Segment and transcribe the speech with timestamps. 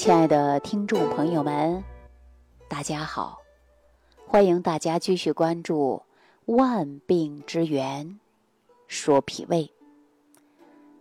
[0.00, 1.84] 亲爱的听众朋友们，
[2.70, 3.38] 大家好！
[4.26, 6.02] 欢迎大家继续关注
[6.54, 8.18] 《万病之源
[8.86, 9.64] 说脾胃》。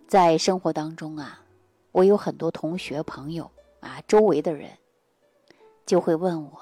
[0.05, 1.46] 在生活当中啊，
[1.93, 3.50] 我有很多同学朋友
[3.80, 4.71] 啊，周围的人
[5.86, 6.59] 就会问我，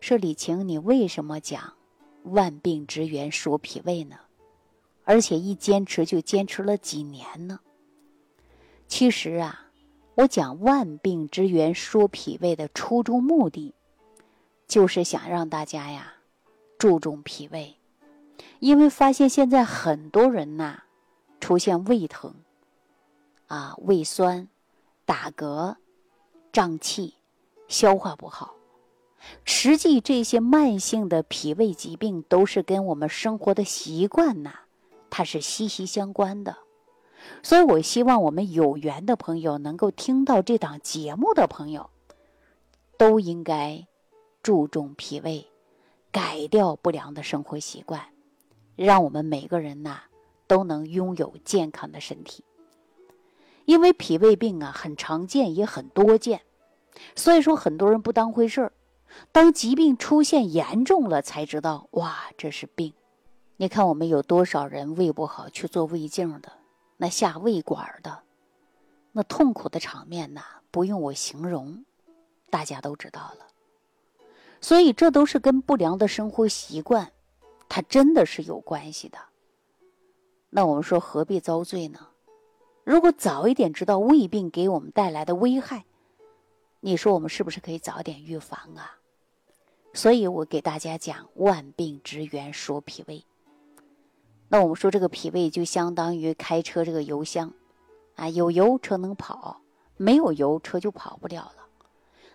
[0.00, 1.62] 说：“李晴，你为什么讲
[2.30, 4.16] 《万病之源说脾胃》呢？
[5.04, 7.60] 而且一坚持就坚持了几年呢？”
[8.88, 9.66] 其实啊。
[10.18, 13.72] 我讲万病之源说脾胃的初衷目的，
[14.66, 16.14] 就是想让大家呀
[16.76, 17.76] 注重脾胃，
[18.58, 20.82] 因为发现现在很多人呐
[21.38, 22.34] 出现胃疼，
[23.46, 24.48] 啊胃酸、
[25.04, 25.76] 打嗝、
[26.50, 27.14] 胀气、
[27.68, 28.56] 消化不好，
[29.44, 34.52] 实际这些慢性的脾胃疾病都是跟我们生活的习惯呐，
[35.10, 36.56] 它是息息相关的。
[37.42, 41.90] 所以，我希望我们有缘的朋友能够听到这档节目的朋友，
[42.96, 43.86] 都应该
[44.42, 45.46] 注重脾胃，
[46.10, 48.00] 改掉不良的生活习惯，
[48.76, 50.02] 让我们每个人呐
[50.46, 52.44] 都能拥有健康的身体。
[53.64, 56.40] 因为脾胃病啊很常见也很多见，
[57.14, 58.72] 所以说很多人不当回事儿，
[59.30, 62.94] 当疾病出现严重了才知道哇这是病。
[63.56, 66.52] 你看我们有多少人胃不好去做胃镜的？
[66.98, 68.22] 那下胃管的，
[69.12, 71.84] 那痛苦的场面呐，不用我形容，
[72.50, 73.46] 大家都知道了。
[74.60, 77.12] 所以这都是跟不良的生活习惯，
[77.68, 79.18] 它真的是有关系的。
[80.50, 82.08] 那我们说何必遭罪呢？
[82.82, 85.84] 如果早一点知道胃病给我们带来的危害，
[86.80, 88.98] 你说我们是不是可以早点预防啊？
[89.94, 93.24] 所以我给大家讲万病之源说脾胃。
[94.48, 97.52] 那我们说这个脾胃就相当于开车这个油箱，
[98.16, 99.60] 啊，有油车能跑，
[99.96, 101.66] 没有油车就跑不了了。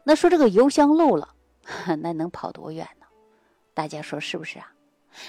[0.03, 1.33] 那说这个油箱漏了，
[2.01, 3.05] 那能跑多远呢？
[3.73, 4.73] 大家说是不是啊？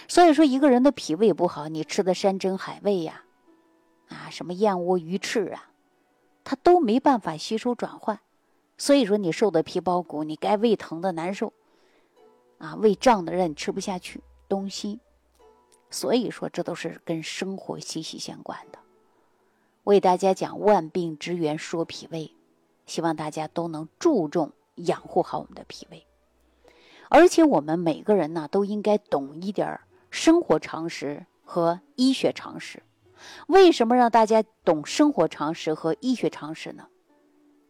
[0.09, 3.25] 所以说一个人的脾胃不好，你吃的山珍海味呀，
[4.09, 5.71] 啊，什么燕窝鱼翅啊，
[6.45, 8.21] 它都没办法吸收转换。
[8.77, 11.53] 所以说你瘦的皮包骨，你该胃疼的难受，
[12.59, 15.01] 啊，胃胀的让你吃不下去东西。
[15.95, 18.81] 所以说，这都是跟生活息息相关的。
[19.85, 22.35] 为大家讲万病之源说脾胃，
[22.85, 26.05] 希望大家都能注重养护好我们的脾胃。
[27.09, 29.79] 而且我们每个人呢，都应该懂一点
[30.11, 32.83] 生活常识和医学常识。
[33.47, 36.89] 为什么让大家懂生活常识和医学常识呢？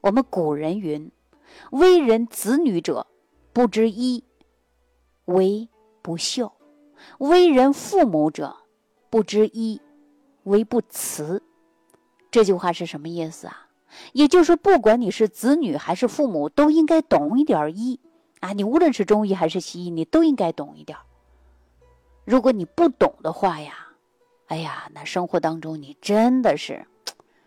[0.01, 1.13] 我们古人云
[1.73, 3.07] ：“为人子女者，
[3.53, 4.25] 不知医，
[5.27, 5.69] 为
[6.01, 6.54] 不孝。”
[7.19, 8.57] 为人父母者，
[9.11, 9.81] 不知医，
[10.45, 11.43] 为不慈。
[12.31, 13.69] 这句话是什么意思啊？
[14.13, 18.01] 也就是说，不管你是子女还是父母，都应该懂一点医
[18.41, 18.53] 啊。
[18.53, 20.99] 你无论是中医还是西医，你都应该懂一点。
[22.25, 23.89] 如果你不懂的话呀，
[24.47, 26.87] 哎呀，那生活当中你真的是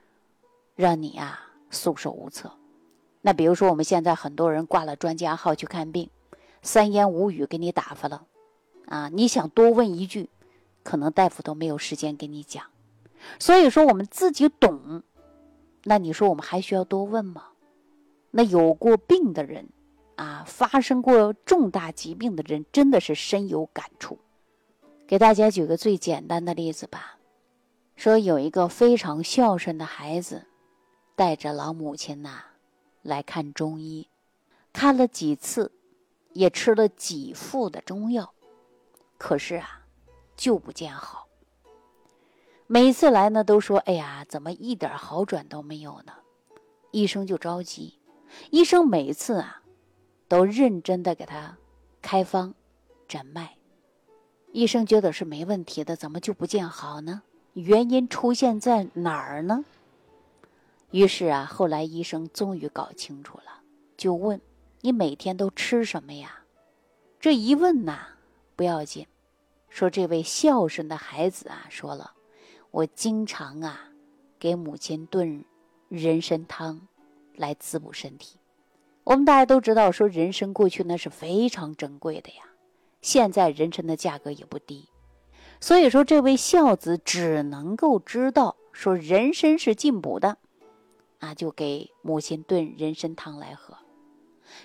[0.75, 1.39] 让你呀
[1.69, 2.51] 束手无策。
[3.21, 6.09] 那比如说，我们现在很多人挂了专家号去看病，
[6.61, 8.25] 三言五语给你打发了。
[8.87, 10.29] 啊，你想多问一句，
[10.83, 12.63] 可能大夫都没有时间给你讲。
[13.39, 15.03] 所以说，我们自己懂，
[15.83, 17.49] 那你说我们还需要多问吗？
[18.31, 19.69] 那有过病的人，
[20.15, 24.19] 啊，发生过重大疾病的人，真的是深有感触。
[25.07, 27.17] 给大家举个最简单的例子吧，
[27.95, 30.45] 说有一个非常孝顺的孩子，
[31.15, 32.43] 带着老母亲呐
[33.01, 34.07] 来看中医，
[34.71, 35.71] 看了几次，
[36.33, 38.33] 也吃了几副的中药。
[39.17, 39.81] 可是啊，
[40.35, 41.27] 就不见好。
[42.67, 46.13] 每次来呢，都说：“哎呀，怎么一点好转都没有呢？”
[46.91, 47.97] 医生就着急。
[48.51, 49.63] 医生每次啊，
[50.27, 51.57] 都认真的给他
[52.01, 52.53] 开方、
[53.07, 53.57] 诊脉。
[54.51, 57.23] 医生觉得是没问题的，怎么就不见好呢？
[57.53, 59.65] 原因出现在哪儿呢？
[60.91, 63.61] 于是啊，后来医生终于搞清楚了，
[63.97, 64.39] 就问
[64.81, 66.43] ：“你每天都吃什么呀？”
[67.19, 68.09] 这一问呐。
[68.55, 69.05] 不要紧，
[69.69, 72.13] 说这位孝顺的孩子啊，说了，
[72.71, 73.89] 我经常啊
[74.39, 75.45] 给母亲炖
[75.87, 76.87] 人参汤
[77.35, 78.39] 来滋补身体。
[79.03, 82.43] 我们大家都知道，说人参过去那是非常珍贵的呀，
[83.01, 84.89] 现在人参的价格也不低，
[85.61, 90.37] 所以说这位孝子只能够知道说人参是进补的，
[91.19, 93.77] 啊，就给母亲炖人参汤来喝。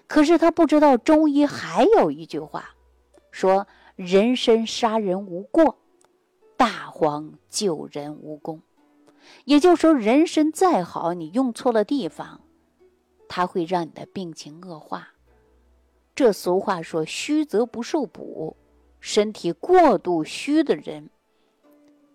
[0.07, 2.71] 可是他不知道中医还有一句话，
[3.31, 3.67] 说。
[3.97, 5.79] 人参杀人无过，
[6.57, 8.63] 大黄救人无功。
[9.45, 12.41] 也就是说，人参再好，你用错了地方，
[13.29, 15.09] 它会让你的病情恶化。
[16.15, 18.57] 这俗话说：“虚则不受补。”
[19.01, 21.11] 身体过度虚的人，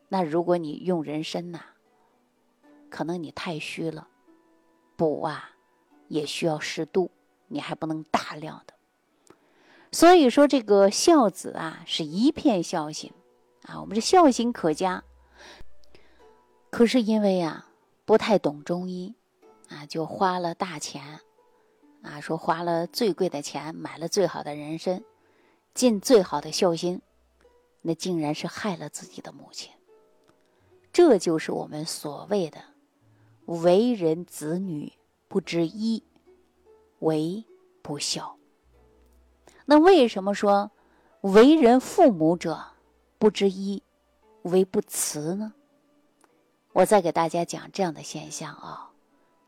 [0.08, 1.60] 那如果你用人参呐，
[2.90, 4.08] 可能你太虚了，
[4.96, 5.52] 补啊
[6.08, 7.12] 也需要适度，
[7.48, 8.74] 你还不能大量的。
[9.92, 13.12] 所以说，这个孝子啊是一片孝心
[13.64, 15.04] 啊，我们这孝心可嘉。
[16.70, 17.70] 可是因为啊
[18.06, 19.16] 不太懂中医
[19.70, 21.20] 啊，就花了大钱
[22.02, 25.04] 啊，说花了最贵的钱买了最好的人参。
[25.74, 27.04] 尽最好的孝心，
[27.84, 29.72] 那竟然是害了自己的母亲。
[30.92, 32.60] 这就是我们所谓的
[33.46, 34.94] 为人子女
[35.28, 36.04] 不知医，
[36.98, 37.46] 为
[37.84, 38.37] 不孝。
[39.70, 40.72] 那为什么说
[41.22, 42.60] 为人父母者
[43.20, 43.84] 不知医，
[44.44, 45.54] 为不慈呢？
[46.72, 48.92] 我再给大家讲这样的现象啊，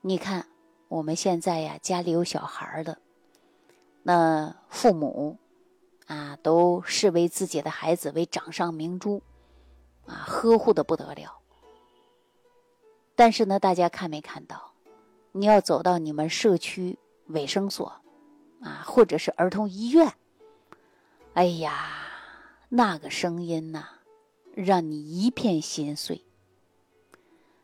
[0.01, 0.45] 你看
[0.89, 2.99] 我们现在呀，家里有小孩的，
[4.03, 5.37] 那父母。
[6.07, 9.21] 啊，都视为自己的孩子为掌上明珠，
[10.07, 11.37] 啊，呵护的不得了。
[13.15, 14.71] 但是呢，大家看没看到？
[15.33, 17.93] 你要走到你们社区卫生所，
[18.61, 20.13] 啊，或者是儿童医院，
[21.33, 21.89] 哎呀，
[22.69, 23.85] 那个声音呐，
[24.53, 26.25] 让你一片心碎。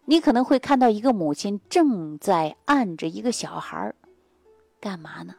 [0.06, 3.96] 你可能会看到一个母亲正在按着一个小孩儿，
[4.80, 5.36] 干嘛呢？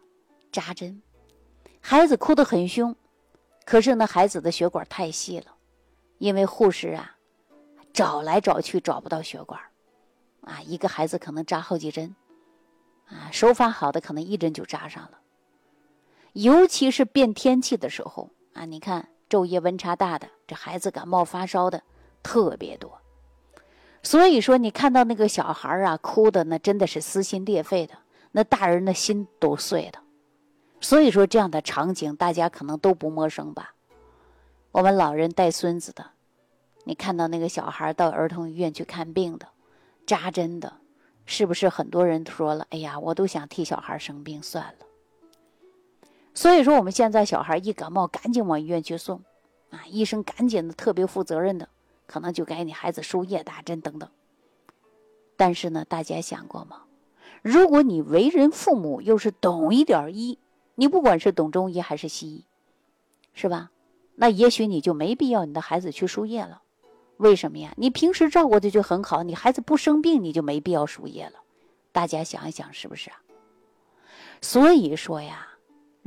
[0.51, 1.03] 扎针。
[1.81, 2.97] 孩子哭得很凶，
[3.65, 5.55] 可是呢，孩子的血管太细了，
[6.19, 7.17] 因为护士啊
[7.93, 9.61] 找来找去找不到血管，
[10.41, 12.17] 啊，一个孩子可能扎好几针，
[13.07, 15.21] 啊，手法好的可能一针就扎上了。
[16.37, 21.83] 尤其是变天气的时候啊，你看昼夜温差大的，这孩子感冒发烧的
[22.23, 23.01] 特别多，
[24.03, 27.95] 所以说你看到那个小孩啊哭的那真的是撕心裂肺的，
[28.33, 30.03] 那大人的心都碎了。
[30.79, 33.73] 所以说，这样的场景大家可能都不陌生吧？
[34.73, 36.11] 我们老人带孙子的，
[36.85, 39.49] 你看到那个小孩到儿童医院去看病的、
[40.07, 40.81] 扎针的，
[41.25, 42.67] 是不是很多人说了？
[42.69, 44.86] 哎呀，我都想替小孩生病算了。
[46.37, 49.23] 所以说，我们现在小孩一感冒，赶紧往医院去送，
[49.71, 51.71] 啊，医生赶紧的，特别负责任的，
[52.07, 54.07] 可能就给你孩子输液、打针等等。
[55.35, 56.83] 但是呢，大家想过吗？
[57.41, 60.39] 如果你为人父母，又是懂一点医，
[60.75, 62.45] 你不管是懂中医还是西医，
[63.33, 63.71] 是吧？
[64.17, 66.61] 那也许你就没必要你的孩子去输液了。
[67.17, 67.73] 为什么呀？
[67.79, 71.41] 你平时照顾的就很好，你孩子不生病，你就没必要输液了。
[71.93, 73.17] 大家想一想，是不是啊？
[74.43, 75.49] 所以说呀，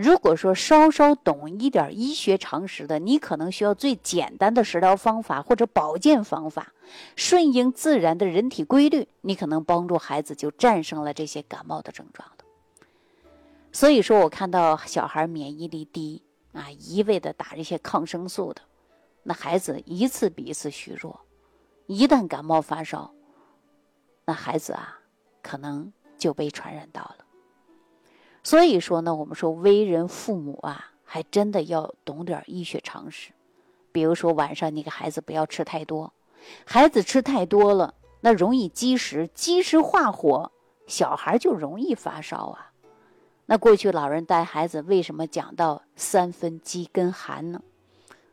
[0.01, 6.71] 如果说稍稍懂一点医学常识的，你可能需要最简单的食疗方法或者保健方法，
[7.17, 12.25] 顺应自然的人体规律，你可能帮助孩子就战胜了这些感冒的症状。
[13.73, 16.23] 所以说我看到小孩免疫力低
[16.53, 18.61] 啊，一味的打这些抗生素的，
[19.23, 21.19] 那孩子一次比一次虚弱，
[21.87, 23.13] 一旦感冒发烧，
[24.23, 24.97] 那孩子啊
[25.41, 27.25] 可能就被传染到了。
[28.49, 33.31] 所以说呢，我们说为人父母啊，还真的要懂点医学常识。
[33.91, 36.11] 比如说晚上你给孩子不要吃太多，
[36.65, 40.51] 孩子吃太多了，那容易积食，积食化火，
[40.87, 42.71] 小孩就容易发烧啊。
[43.45, 47.61] 那过去老人带孩子为什么讲到三分饥跟寒呢？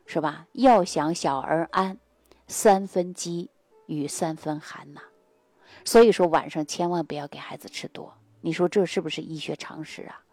[0.07, 0.47] 是吧？
[0.53, 1.99] 要想小儿安，
[2.47, 3.51] 三分饥
[3.85, 5.01] 与三分寒呐。
[5.85, 8.11] 所以说晚上千万不要给孩子吃多。
[8.41, 10.23] 你说这是不是医学常识啊？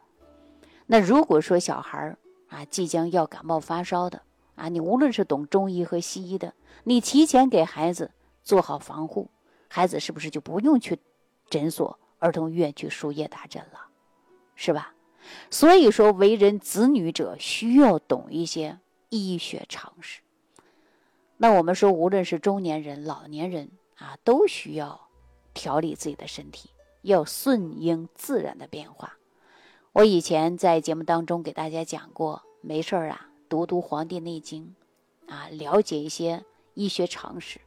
[0.87, 2.19] 那如果说小孩儿
[2.49, 4.23] 啊即将要感冒发烧的
[4.55, 8.11] 啊，你无论是懂中医和西医的，你提前给孩子
[8.43, 9.31] 做好防护，
[9.69, 10.99] 孩子是不是就不用去
[11.49, 13.81] 诊所、儿童医院去输液打针了？
[14.55, 14.95] 是吧？
[15.51, 20.21] 所以说，为人子女者需要懂一些医学常识。
[21.39, 25.09] 那我们说，无论是中年人、老年人啊，都需要
[25.55, 26.71] 调理自己的身体，
[27.05, 29.17] 要顺应自然的变化。
[29.93, 34.75] 我以前在节目当中给大家讲过，没事儿啊，读读《黄帝内经》，
[35.33, 36.45] 啊，了解一些
[36.75, 37.61] 医学常识。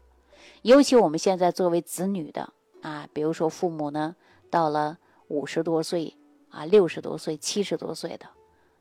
[0.62, 2.52] 尤其我们现在作为子女的
[2.82, 4.16] 啊，比如说父母呢，
[4.50, 4.98] 到了
[5.30, 6.16] 五十多岁。
[6.50, 8.26] 啊，六十多岁、七十多岁的，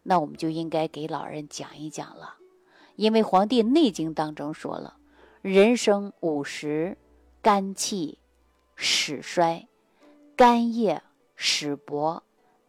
[0.04, 2.36] 那我们就应该给老人讲一讲了，
[2.94, 4.96] 因为《黄帝内经》当中说了，
[5.42, 6.96] 人生五十，
[7.42, 8.18] 肝气
[8.76, 9.66] 始衰，
[10.36, 11.02] 肝液
[11.34, 12.22] 始薄，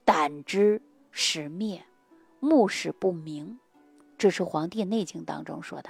[0.05, 0.81] 胆汁
[1.11, 1.83] 始灭，
[2.39, 3.59] 目始不明。
[4.17, 5.89] 这是《黄帝内经》当中说的，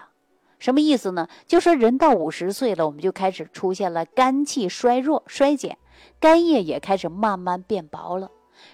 [0.58, 1.30] 什么意思呢？
[1.46, 5.78] 就说人到五十岁了，我们就开始出现了肝气衰弱、衰减，
[6.20, 8.32] 肝液也开始慢慢变薄了。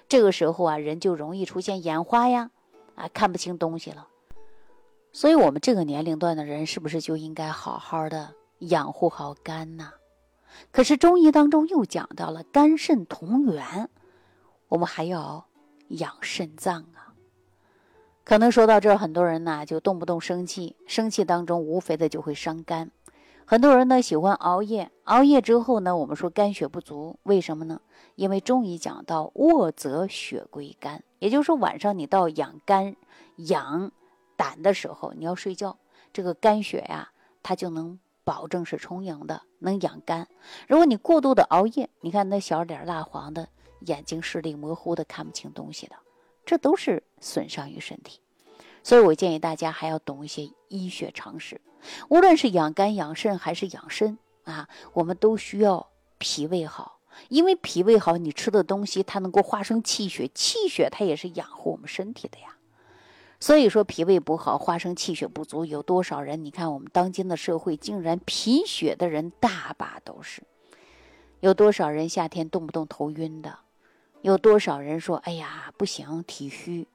[0.07, 2.51] 这个时候啊，人就容易出现眼花呀，
[2.95, 4.07] 啊，看不清东西了。
[5.11, 9.91] 所以，我们这个年龄段的人是不是就应该好好的养护好肝呢？
[10.71, 13.89] 可是中医当中又讲到了肝肾同源，
[14.67, 15.45] 我们还要
[15.89, 17.13] 养肾脏啊。
[18.23, 22.89] 可能说到这儿，很多人呢就动不动生气，生气当中无非的就会伤肝。
[23.45, 27.81] 很多人呢喜欢熬夜，熬夜之后呢，我们说肝血不足，为什么呢？
[28.15, 32.95] 因为中医讲到卧则血归肝，也就是说晚上你到养肝、
[33.35, 33.91] 养
[34.37, 35.77] 胆的时候，你要睡觉，
[36.13, 37.09] 这个肝血呀，
[37.43, 40.27] 它就能保证是充盈的，能养肝。
[40.67, 43.49] 如果你过度的熬夜，你看那小脸蜡黄的，
[43.81, 45.95] 眼睛视力模糊的，看不清东西的，
[46.45, 48.19] 这都是损伤于身体。
[48.81, 51.61] 所以我建议大家还要懂一些医学常识。
[52.09, 56.99] 无论是养肝养肾还是养肾啊，我们都需要脾胃好，
[57.29, 62.52] 因为脾胃好，你吃的东西它能够化生气血，气血它也是养护我们身体的呀。
[63.43, 66.45] 所以说脾胃不好，化生气血不足，有多少人？
[66.45, 70.43] 你看我们当今的社会，竟然贫血的人大把都是。
[71.41, 73.59] 有多少人夏天动不动头晕的？
[74.21, 76.87] 有多少人说哎呀不行，体虚？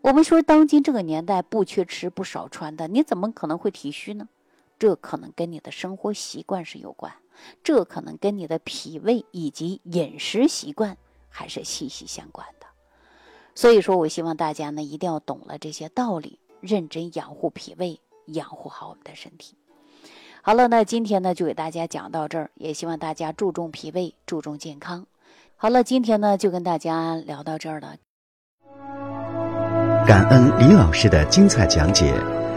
[0.00, 4.30] 我们说，当今这个年代不缺吃不少穿的，你怎么可能会体虚呢？
[4.78, 7.12] 这可能跟你的生活习惯是有关，
[7.62, 10.96] 这可能跟你的脾胃以及饮食习惯
[11.28, 12.63] 还是息息相关的。
[13.54, 19.56] 所以说，我希望大家呢一定要懂了这些道理，认真养护脾胃，养护好我们的身体。
[20.42, 25.06] 好了，那今天呢就给大家讲到这儿，也希望大家注重脾胃，注重健康。
[25.56, 27.96] 好了，今天呢就跟大家聊到这儿了。
[30.06, 32.12] 感恩李老师的精彩讲解。